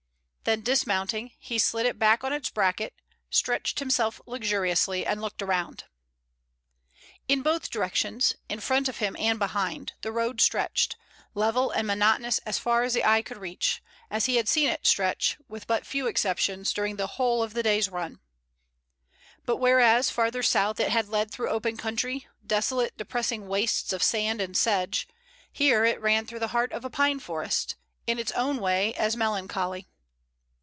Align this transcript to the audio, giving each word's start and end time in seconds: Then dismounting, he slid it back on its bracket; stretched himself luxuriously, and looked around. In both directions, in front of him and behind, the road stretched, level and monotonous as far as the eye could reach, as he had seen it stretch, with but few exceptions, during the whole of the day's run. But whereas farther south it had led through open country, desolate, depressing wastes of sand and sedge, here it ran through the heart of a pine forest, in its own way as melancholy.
Then 0.43 0.63
dismounting, 0.63 1.31
he 1.37 1.59
slid 1.59 1.85
it 1.85 1.99
back 1.99 2.23
on 2.23 2.33
its 2.33 2.49
bracket; 2.49 2.95
stretched 3.29 3.77
himself 3.77 4.19
luxuriously, 4.25 5.05
and 5.05 5.21
looked 5.21 5.41
around. 5.43 5.83
In 7.29 7.43
both 7.43 7.69
directions, 7.69 8.33
in 8.49 8.59
front 8.59 8.89
of 8.89 8.97
him 8.97 9.15
and 9.19 9.37
behind, 9.39 9.93
the 10.01 10.11
road 10.11 10.41
stretched, 10.41 10.97
level 11.35 11.69
and 11.69 11.85
monotonous 11.87 12.39
as 12.39 12.57
far 12.57 12.81
as 12.81 12.93
the 12.95 13.05
eye 13.05 13.21
could 13.21 13.37
reach, 13.37 13.83
as 14.09 14.25
he 14.25 14.37
had 14.37 14.49
seen 14.49 14.67
it 14.67 14.85
stretch, 14.85 15.37
with 15.47 15.67
but 15.67 15.85
few 15.85 16.07
exceptions, 16.07 16.73
during 16.73 16.95
the 16.95 17.05
whole 17.15 17.43
of 17.43 17.53
the 17.53 17.63
day's 17.63 17.87
run. 17.87 18.19
But 19.45 19.57
whereas 19.57 20.09
farther 20.09 20.43
south 20.43 20.79
it 20.79 20.89
had 20.89 21.07
led 21.07 21.29
through 21.31 21.49
open 21.51 21.77
country, 21.77 22.27
desolate, 22.45 22.97
depressing 22.97 23.47
wastes 23.47 23.93
of 23.93 24.01
sand 24.03 24.41
and 24.41 24.57
sedge, 24.57 25.07
here 25.51 25.85
it 25.85 26.01
ran 26.01 26.25
through 26.25 26.39
the 26.39 26.47
heart 26.49 26.73
of 26.73 26.83
a 26.83 26.89
pine 26.89 27.19
forest, 27.19 27.75
in 28.07 28.17
its 28.19 28.31
own 28.33 28.57
way 28.57 28.93
as 28.95 29.15
melancholy. 29.15 29.87